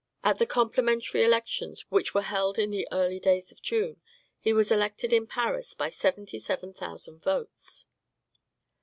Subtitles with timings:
[0.23, 4.01] At the complementary elections, which were held in the early days of June,
[4.39, 7.85] he was elected in Paris by seventy seven thousand votes.